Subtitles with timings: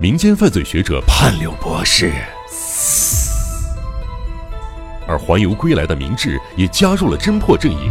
[0.00, 2.10] 民间犯罪学者潘柳博士，
[5.06, 7.90] 而环游归来的明智也加入了侦破阵营。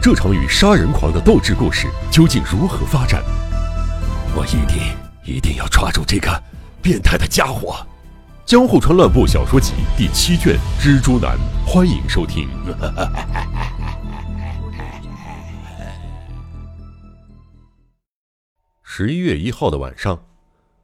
[0.00, 3.22] 这场与杀人狂的斗智故事究竟如何发展？
[4.34, 4.96] 我一定
[5.26, 6.42] 一定要抓住这个
[6.80, 7.76] 变态的家伙！
[8.46, 11.36] 《江户川乱步小说集》第七卷《蜘蛛男》，
[11.70, 12.48] 欢迎收听。
[18.82, 20.18] 十一月一号的晚上，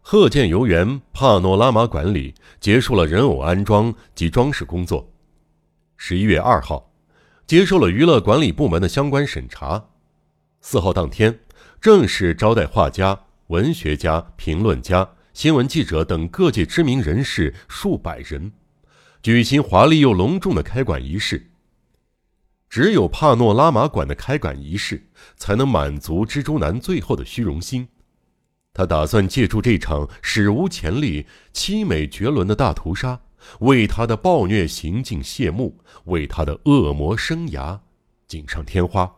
[0.02, 5.10] 鹤见游园帕诺拉玛馆里结束了人偶安装及装饰工作。
[5.96, 6.90] 十一月二号。
[7.44, 9.88] 接受了娱乐管理部门的相关审查。
[10.62, 11.40] 四号当天，
[11.82, 18.52] 正式招待画家、文学家、评论家、新闻记者等各界知名人士数百人，
[19.22, 21.50] 举行华丽又隆重的开馆仪式。
[22.70, 27.86] 只有帕诺拉玛馆的开馆仪式，才能满足蜘蛛男最后的虚荣心。
[28.74, 33.20] 他打算借助这场史无前例、凄美绝伦的大屠杀。
[33.58, 37.80] 为他的暴虐行径谢幕，为他的恶魔生涯
[38.28, 39.12] 锦上添花。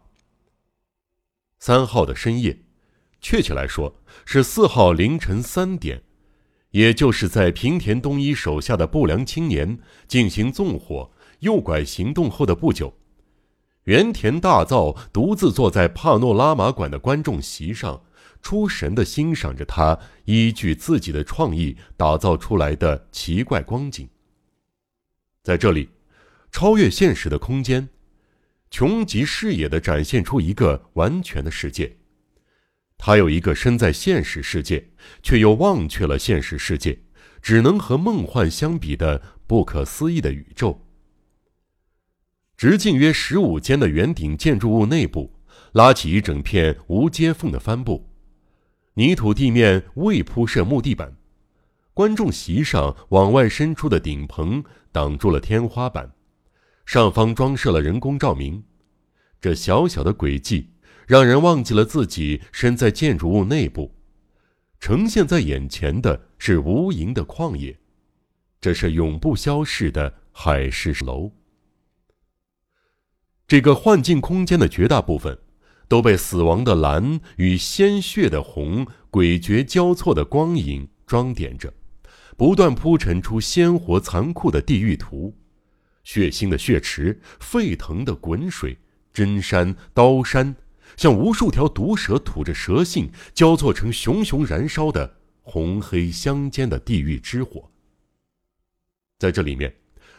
[1.58, 2.58] 三号的深夜，
[3.20, 3.94] 确切来说
[4.24, 6.02] 是四号凌晨三点，
[6.70, 11.10] 也就是在平田东一手下的不良青年进行纵火
[11.40, 12.94] 诱拐行动后的不久，
[13.82, 18.02] 原田大造独自坐在帕诺拉玛馆的观众席上。
[18.44, 24.06] 出神地欣赏着他依据自己的创意打造出来的奇怪光景。
[25.42, 25.88] 在这里，
[26.52, 27.88] 超越现实的空间，
[28.70, 31.96] 穷极视野地展现出一个完全的世界。
[32.98, 34.90] 他有一个身在现实世界，
[35.22, 36.98] 却又忘却了现实世界，
[37.40, 40.86] 只能和梦幻相比的不可思议的宇宙。
[42.58, 45.32] 直径约十五间的圆顶建筑物内部，
[45.72, 48.10] 拉起一整片无接缝的帆布。
[48.96, 51.16] 泥土地面未铺设木地板，
[51.92, 56.12] 观众席上往外伸出的顶棚挡住了天花板，
[56.86, 58.62] 上方装设了人工照明。
[59.40, 60.70] 这小小的轨迹
[61.08, 63.92] 让人忘记了自己身在建筑物内部，
[64.78, 67.76] 呈现在眼前的是无垠的旷野，
[68.60, 71.32] 这是永不消逝的海市蜃楼。
[73.48, 75.36] 这个幻境空间的绝大部分。
[75.88, 81.72] 都被死亡的蓝与鲜血的红诡谲交错的光影装点着，
[82.36, 85.36] 不断铺陈出鲜活残酷的地狱图：
[86.02, 88.76] 血腥的血池、沸腾的滚水、
[89.12, 90.56] 真山、刀山，
[90.96, 97.70] 像无数条毒蛇吐着蛇信，交错成熊熊燃烧的红黑相间的地狱之火。
[99.18, 99.74] 在这里面。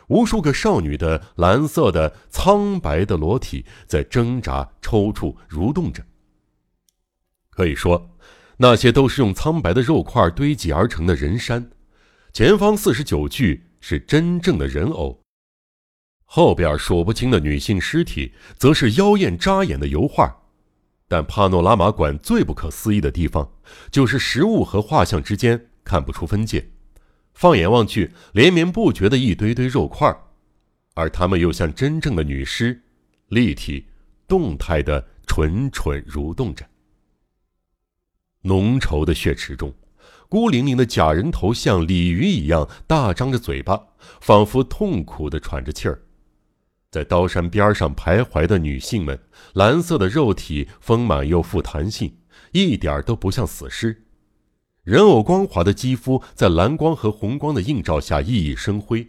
[0.07, 6.03] 无数个少女的蓝色的苍白的裸体在挣扎、抽搐、蠕动着。
[7.49, 8.09] 可以说，
[8.57, 11.71] 那些都是用苍白的肉块堆积而成的人山。
[12.33, 15.21] 前方四十九具是真正的人偶，
[16.25, 20.35] 后边数不清的女性尸体则是妖艳扎眼的油画。
[21.07, 23.49] 但帕诺拉玛馆最不可思议的地方，
[23.91, 26.67] 就是实物和画像之间看不出分界。
[27.35, 30.12] 放眼望去，连绵不绝的一堆堆肉块
[30.94, 32.81] 而它们又像真正的女尸，
[33.28, 33.85] 立体、
[34.28, 36.66] 动态的蠢蠢蠕动着。
[38.44, 39.73] 浓稠的血池中，
[40.29, 43.81] 孤零零的假人头像鲤鱼一样大张着嘴巴，
[44.22, 46.02] 仿佛痛苦的喘着气儿。
[46.90, 49.19] 在刀山边上徘徊的女性们，
[49.53, 52.16] 蓝色的肉体丰满又富弹性，
[52.53, 54.04] 一点都不像死尸。
[54.85, 59.07] 人偶光滑的肌肤在蓝光和红光的映照下熠熠生辉，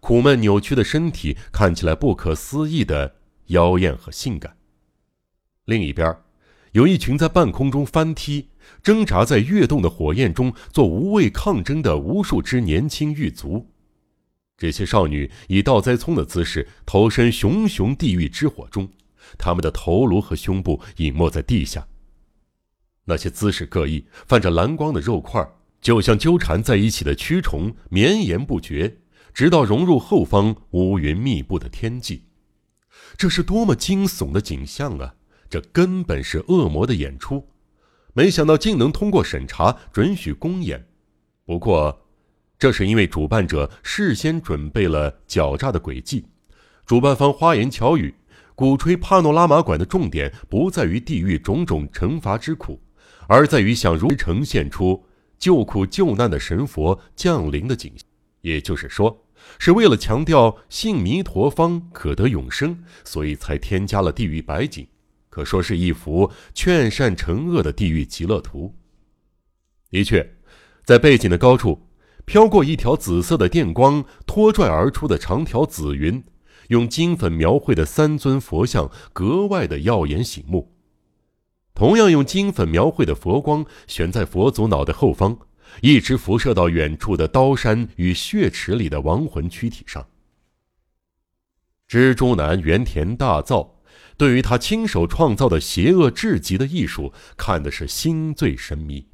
[0.00, 3.16] 苦闷扭曲的身体看起来不可思议的
[3.48, 4.56] 妖艳和性感。
[5.66, 6.16] 另一边，
[6.72, 8.48] 有一群在半空中翻踢、
[8.82, 13.66] 挣扎在跃动的火焰中做无畏抗争的无数只年轻狱卒。
[14.56, 18.88] 这些少女以倒栽葱的姿势投身熊熊地狱之火中，
[19.36, 21.86] 她们的头颅和胸部隐没在地下。
[23.04, 25.44] 那些姿势各异、泛着蓝光的肉块，
[25.80, 28.98] 就像纠缠在一起的蛆虫，绵延不绝，
[29.32, 32.24] 直到融入后方乌云密布的天际。
[33.16, 35.14] 这是多么惊悚的景象啊！
[35.48, 37.48] 这根本是恶魔的演出。
[38.12, 40.86] 没想到竟能通过审查，准许公演。
[41.44, 42.06] 不过，
[42.58, 46.26] 这是因为主办者事先准备了狡诈的诡计。
[46.86, 48.14] 主办方花言巧语，
[48.54, 52.80] 鼓吹帕诺拉玛馆的重点不在于地狱种种惩罚之苦。
[53.30, 55.04] 而在于想如呈现出
[55.38, 58.04] 救苦救难的神佛降临的景象，
[58.40, 59.24] 也就是说，
[59.56, 64.84] 是为了强调信弥陀方可得永生，所以才添加了地狱白景，
[65.28, 68.74] 可说是一幅劝善惩恶的地狱极乐图。
[69.90, 70.28] 的确，
[70.84, 71.86] 在背景的高处，
[72.24, 76.24] 飘过一条紫色的电光，拖拽而出的长条紫云，
[76.66, 80.74] 用金粉描绘的三尊佛像格外的耀眼醒目。
[81.80, 85.38] 同样用金粉描绘的佛光悬在佛祖脑袋后方，
[85.80, 90.06] 一直辐射到远处的刀山与血池里的亡魂躯体上。
[91.88, 93.80] 蜘蛛男原田大造。
[94.18, 99.08] 对于他亲手创造的邪恶至极的艺术，看的是心醉神迷。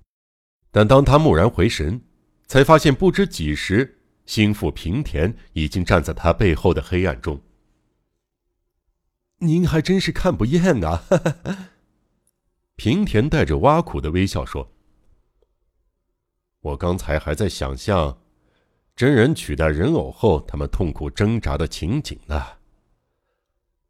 [0.73, 2.03] 但当他蓦然回神，
[2.49, 7.41] 才发现不知几时，心腹平田已经站在他背后的黑暗中。
[9.39, 11.05] 您还真是看不厌啊！
[12.77, 14.71] 平田带着挖苦的微笑说
[16.61, 18.19] ：“我刚才还在想象，
[18.95, 22.43] 真人取代人偶后他们痛苦挣扎的情景呢。”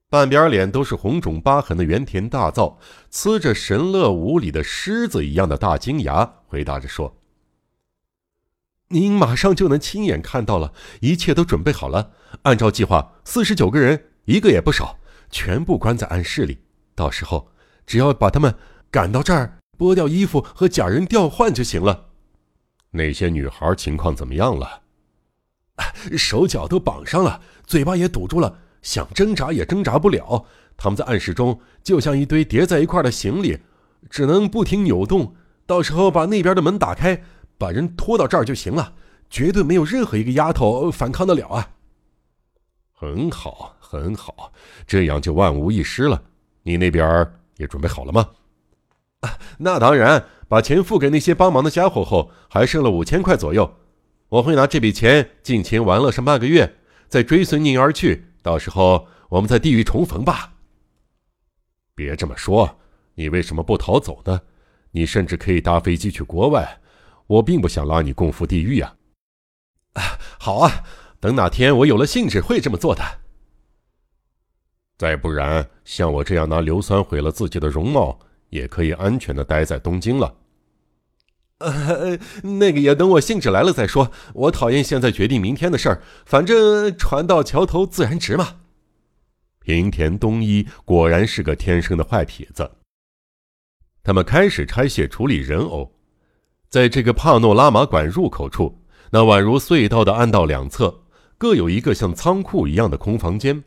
[0.08, 2.78] 半边脸都是红肿疤痕的原田大造，
[3.10, 7.16] 呲着神乐舞里的狮子一样的大金牙，回答着说
[8.88, 12.12] ：“您马上就能亲眼看到了，一切都准备好了。
[12.42, 14.96] 按照计划，四十九个人，一个也不少，
[15.28, 16.58] 全部关在暗室里。
[16.94, 17.50] 到时候，
[17.84, 18.54] 只要把他们
[18.96, 22.06] 赶到这儿，剥掉衣服和假人调换就行了。
[22.90, 24.80] 那些女孩情况怎么样了？
[26.16, 30.46] 手脚都绑上了，嘴巴也堵住了。”想挣扎也挣扎不了，
[30.78, 33.58] 他们在暗室中就像一堆叠在一块的行李，
[34.08, 35.34] 只能不停扭动。
[35.66, 37.22] 到时候把那边的门打开，
[37.58, 38.94] 把人拖到这儿就行了，
[39.28, 41.68] 绝对没有任何一个丫头反抗得了啊！
[42.94, 44.50] 很好，很好，
[44.86, 46.22] 这样就万无一失了。
[46.62, 48.26] 你那边也准备好了吗？
[49.58, 53.76] 那当然，把钱付给那些帮忙的家伙后，还剩了五千块左右。
[54.28, 56.76] 我会拿这笔钱尽情玩乐上半个月，
[57.08, 58.26] 再追随您而去。
[58.42, 60.54] 到时候我们在地狱重逢吧。
[61.94, 62.78] 别这么说，
[63.14, 64.40] 你为什么不逃走呢？
[64.90, 66.80] 你甚至可以搭飞机去国外。
[67.26, 68.94] 我并不想拉你共赴地狱呀。
[69.94, 70.84] 啊， 好啊，
[71.18, 73.02] 等哪天我有了兴致，会这么做的。
[74.98, 78.18] 再不然，像我这样拿硫酸毁了自己的容貌，
[78.50, 80.34] 也可以安全的待在东京了。
[81.58, 84.10] 呃，那个也等我兴致来了再说。
[84.34, 88.56] 我讨厌现在决定明天的事儿，反正船到桥头自然直嘛。
[89.60, 92.70] 平田东一果然是个天生的坏痞子。
[94.04, 95.92] 他们开始拆卸处理人偶，
[96.68, 101.02] 在这个帕诺拉马馆入口处，那宛如隧道的暗道两侧
[101.38, 103.64] 各有一个像仓库一样的空房间，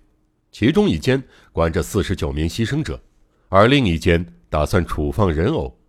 [0.52, 1.22] 其中一间
[1.52, 3.02] 关着四十九名牺牲者，
[3.50, 5.80] 而另一间打算储放人偶。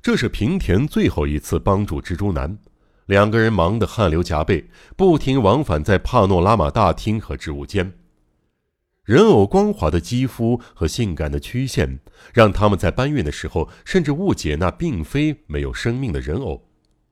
[0.00, 2.56] 这是平田最后一次帮助蜘蛛男，
[3.06, 7.92] 两个人忙得汗流浃背，不停往返在帕诺拉玛大厅和置物间。
[9.04, 11.98] 人偶光滑的肌肤和性感的曲线，
[12.34, 16.62] 让他们在搬运的时候甚至误解那并非没有生命的人偶，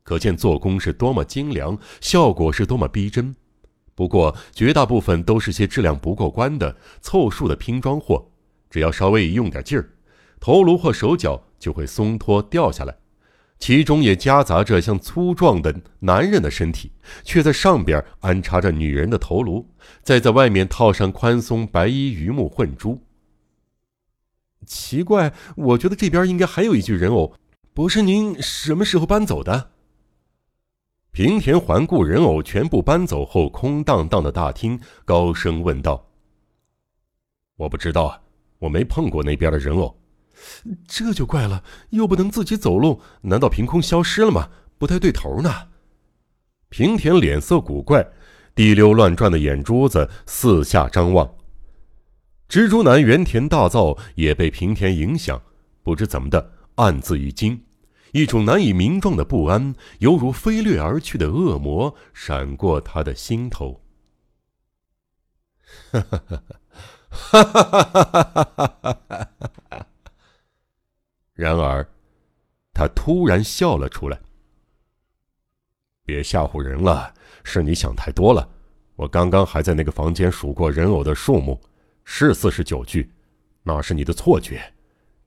[0.03, 3.35] 可见做工是多么精良，效果是多么逼真。
[3.95, 8.31] 不过，绝大部分都是些质量不过关的凑数的拼装货，
[8.69, 9.89] 只要稍微一用点劲儿。
[10.41, 12.97] 头颅或手脚就会松脱掉下来，
[13.59, 16.93] 其中也夹杂着像粗壮的男人的身体，
[17.25, 19.69] 却在上边安插着女人的头颅，
[20.03, 23.03] 再在外面套上宽松白衣鱼目混珠。
[24.67, 27.35] 奇怪，我觉得这边应该还有一具人偶，
[27.73, 29.71] 不是您什么时候搬走的？
[31.13, 36.09] 平田环顾人偶全部搬走后空荡荡的大厅，高声问道
[37.57, 38.23] ：“我不知道，
[38.59, 39.99] 我没碰过那边的人偶。”
[40.87, 44.51] 这就怪了，又不能自己走路，难道凭空消失了吗？
[44.79, 45.69] 不太对头呢。
[46.69, 48.07] 平田脸色古怪，
[48.55, 51.35] 滴溜乱转的眼珠子四下张望。
[52.49, 55.41] 蜘蛛男原田大造也被平田影响，
[55.83, 57.65] 不知怎么的，暗自一惊，
[58.13, 63.81] 一种难以名状的不安，犹如飞掠而去的恶魔，闪过他的心头。
[65.91, 66.43] 哈哈哈
[67.11, 68.99] 哈哈哈哈哈哈
[69.71, 69.87] 哈！
[71.37, 71.87] 然而，
[72.73, 74.19] 他突然笑了出来。
[76.03, 77.13] 别吓唬人了，
[77.45, 78.49] 是你想太多了。
[78.95, 81.61] 我刚刚还在那个房间数过人偶的数目，
[82.05, 83.13] 是四十九具，
[83.63, 84.63] 那是你的错觉。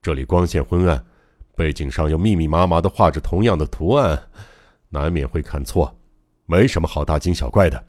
[0.02, 1.04] 这里光线昏暗，
[1.54, 4.20] 背景上又密密麻麻的画着同样的图案，
[4.88, 5.96] 难免会看错。
[6.46, 7.84] 没什么好大惊小怪的。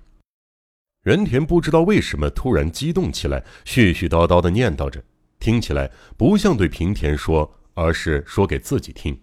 [1.05, 5.03] 原田不知道为什么突然激动起来，絮絮叨叨的念叨着，
[5.39, 7.51] 听起来不像对平田说。
[7.73, 9.21] 而是说给自己听。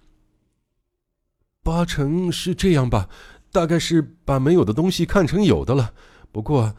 [1.62, 3.08] 八成是这样吧，
[3.52, 5.92] 大概是把没有的东西看成有的了。
[6.32, 6.74] 不过，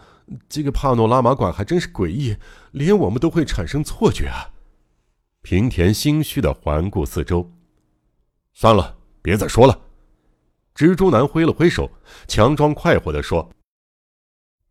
[0.48, 2.36] 这个帕诺拉玛馆还真是诡异，
[2.72, 4.52] 连我们都会产生错觉啊！
[5.42, 7.52] 平田心虚的环顾四周。
[8.54, 9.80] 算了，别再说了。
[10.76, 11.92] 蜘蛛男挥了挥手，
[12.28, 13.50] 强装快活的说：“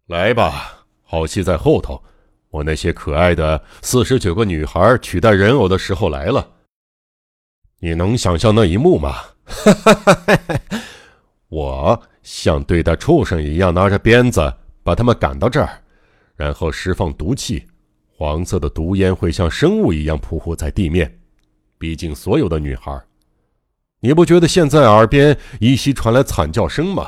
[0.06, 2.02] 来吧，好戏在后头。
[2.50, 6.57] 我那些可爱的四十九个女孩取代人偶的时候来了。
[7.80, 9.14] 你能想象那一幕吗？
[11.48, 15.80] 我像对待畜生一样，拿着鞭子把他们赶到这儿，
[16.36, 17.66] 然后释放毒气，
[18.16, 21.18] 黄色的毒烟会像生物一样扑呼在地面，
[21.78, 23.00] 逼近所有的女孩。”
[24.00, 27.06] 你不觉得现在耳边依稀传来惨叫声吗？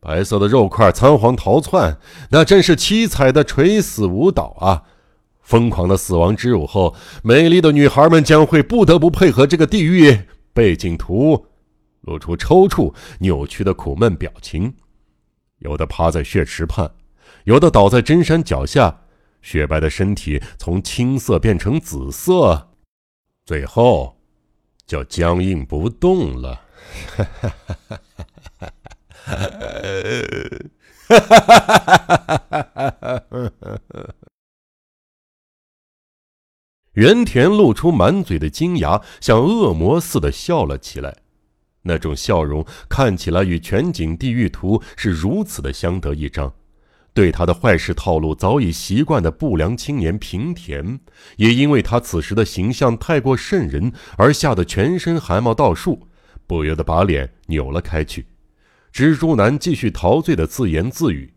[0.00, 1.96] 白色的肉块仓皇逃窜，
[2.30, 4.82] 那真是七彩的垂死舞蹈啊！
[5.44, 10.18] 疯狂的死亡之舞后，美丽的女孩们将会不得不配合这个地狱
[10.52, 11.46] 背景图，
[12.00, 14.74] 露出抽搐、扭曲的苦闷表情。
[15.58, 16.90] 有的趴在血池畔，
[17.44, 19.02] 有的倒在真山脚下，
[19.40, 22.70] 雪白的身体从青色变成紫色，
[23.46, 24.18] 最后。
[24.86, 26.60] 就僵硬不动了，
[27.16, 28.02] 哈哈哈哈
[28.58, 28.72] 哈！
[31.08, 31.18] 哈
[32.58, 33.24] 哈哈
[37.04, 41.14] 原田露出满嘴的金牙，像恶魔似的笑了起来。
[41.82, 46.50] 那种笑容看起来与全景地狱图是如此的相得益彰。
[47.12, 50.98] 对他的坏事套路早已习惯的不良青年平田，
[51.36, 56.08] 也因为他此时的形象太过瘆人而吓得全身汗毛倒竖，
[56.46, 58.24] 不由得把脸扭了开去。
[58.94, 61.34] 蜘蛛男继续陶醉的自言自语：“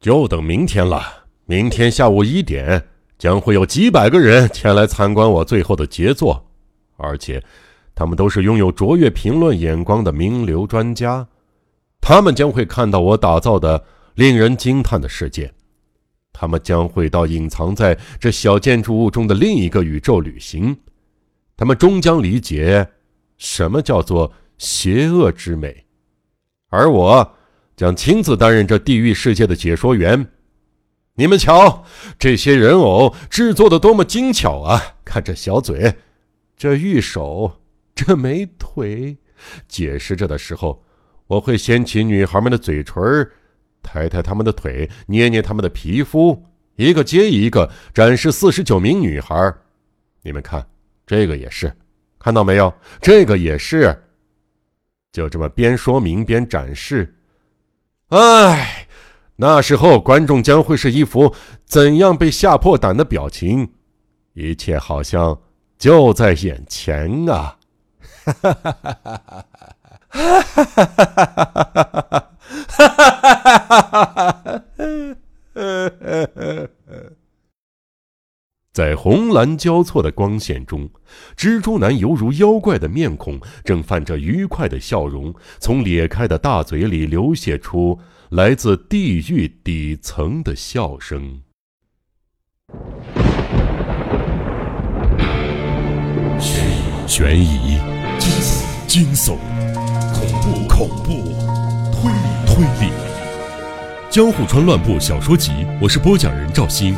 [0.00, 2.88] 就等明天了，明天下午一点，
[3.22, 6.44] 将会有几百个人前来参观我最后的杰作，
[6.96, 7.40] 而且，
[7.94, 11.28] 他们都是拥有卓越评论眼光的名流专家，
[12.00, 13.84] 他们将会看到我打造的。”
[14.16, 15.54] 令人惊叹的世界，
[16.32, 20.76] 他们将会到隐藏在这小建筑物中的另一个宇宙旅行。
[21.56, 22.88] 他们终将理解
[23.38, 25.86] 什么叫做邪恶之美，
[26.70, 27.36] 而我
[27.76, 30.26] 将亲自担任这地狱世界的解说员。
[31.14, 31.84] 你们瞧，
[32.18, 34.96] 这些人偶制作的多么精巧啊！
[35.04, 35.94] 看这小嘴，
[36.56, 37.60] 这玉手，
[37.94, 39.18] 这美腿。
[39.68, 40.82] 解释着的时候，
[41.26, 43.30] 我会掀起女孩们的嘴唇儿。
[43.82, 46.42] 抬抬她们的腿，捏捏她们的皮肤，
[46.76, 49.52] 一个接一个展示四十九名女孩。
[50.22, 50.64] 你们看，
[51.04, 51.70] 这个也是，
[52.18, 52.72] 看到没有？
[53.02, 53.94] 这个也是。
[55.10, 57.14] 就这么边说明边展示。
[58.08, 58.86] 唉，
[59.42, 61.34] 那时候观众将会是一副
[61.64, 63.72] 怎样被吓破胆的表情？
[64.34, 65.40] 一切好像
[65.76, 67.58] 就在眼前啊！
[68.24, 68.62] 哈哈哈
[68.94, 69.42] 哈哈！
[73.90, 74.62] 哈！
[78.72, 80.88] 在红蓝交错的光线中，
[81.36, 87.98] 蜘蛛男犹如妖怪的面孔，正泛着愉快的笑容，从咧开的大嘴里流泻出
[88.32, 91.42] 来自地狱底层的笑声。
[96.38, 97.78] 悬疑、悬疑
[98.86, 99.36] 惊悚、
[100.14, 101.12] 恐怖、恐怖、
[101.92, 102.16] 推理。
[102.46, 102.90] 推理，
[104.08, 106.94] 《江户川乱步小说集》，我是播讲人赵鑫，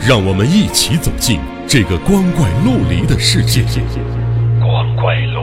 [0.00, 1.38] 让我们一起走进
[1.68, 3.62] 这个光怪陆离的世界。
[4.58, 5.39] 光怪陆。